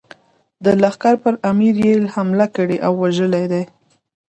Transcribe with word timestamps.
د 0.63 0.65
لښکر 0.81 1.15
پر 1.23 1.33
امیر 1.51 1.75
یې 1.85 1.93
حمله 2.13 2.47
کړې 2.55 2.77
او 2.85 2.93
وژلی 3.03 3.45
دی. 3.51 3.63